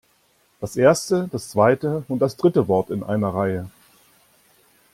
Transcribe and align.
Das 0.59 0.77
erste, 0.77 1.29
das 1.31 1.49
zweite 1.49 2.03
und 2.07 2.23
das 2.23 2.35
dritte 2.35 2.67
Wort 2.67 2.89
in 2.89 3.03
einer 3.03 3.35
Reihe. 3.35 3.69